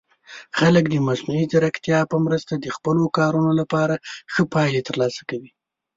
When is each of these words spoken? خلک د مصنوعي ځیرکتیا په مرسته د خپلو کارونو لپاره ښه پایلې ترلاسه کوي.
خلک 0.57 0.83
د 0.89 0.95
مصنوعي 1.07 1.45
ځیرکتیا 1.51 1.99
په 2.11 2.17
مرسته 2.25 2.53
د 2.57 2.65
خپلو 2.75 3.03
کارونو 3.17 3.51
لپاره 3.59 3.95
ښه 4.33 4.41
پایلې 4.53 4.81
ترلاسه 4.87 5.21
کوي. 5.29 5.51